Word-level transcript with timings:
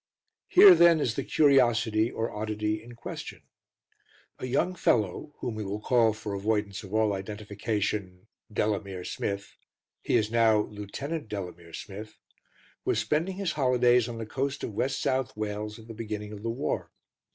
Here, 0.47 0.73
then, 0.73 0.99
is 0.99 1.13
the 1.13 1.23
curiosity 1.23 2.09
or 2.09 2.31
oddity 2.31 2.81
in 2.81 2.95
question. 2.95 3.43
A 4.39 4.47
young 4.47 4.73
fellow, 4.73 5.35
whom 5.41 5.53
we 5.53 5.63
will 5.63 5.79
call 5.79 6.13
for 6.13 6.33
avoidance 6.33 6.81
of 6.81 6.91
all 6.91 7.13
identification 7.13 8.25
Delamere 8.51 9.03
Smith 9.05 9.55
he 10.01 10.15
is 10.15 10.31
now 10.31 10.61
Lieutenant 10.61 11.29
Delamere 11.29 11.73
Smith 11.73 12.17
was 12.83 12.97
spending 12.97 13.35
his 13.35 13.51
holidays 13.51 14.09
on 14.09 14.17
the 14.17 14.25
coast 14.25 14.63
of 14.63 14.73
west 14.73 14.99
South 14.99 15.37
Wales 15.37 15.77
at 15.77 15.87
the 15.87 15.93
beginning 15.93 16.33
of 16.33 16.41
the 16.41 16.49
war. 16.49 16.89